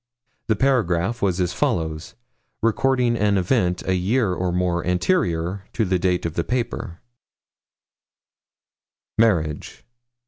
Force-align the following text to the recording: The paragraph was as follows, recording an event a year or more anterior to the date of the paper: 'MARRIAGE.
The 0.47 0.55
paragraph 0.55 1.21
was 1.21 1.39
as 1.39 1.53
follows, 1.53 2.15
recording 2.63 3.15
an 3.15 3.37
event 3.37 3.83
a 3.87 3.93
year 3.93 4.33
or 4.33 4.51
more 4.51 4.83
anterior 4.83 5.67
to 5.73 5.85
the 5.85 5.99
date 5.99 6.25
of 6.25 6.33
the 6.33 6.43
paper: 6.43 7.01
'MARRIAGE. 9.19 9.85